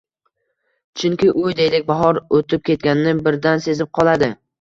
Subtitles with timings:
[1.01, 4.31] Chunki u, deylik, bahor oʻtib ketganini birdan sezib qoladi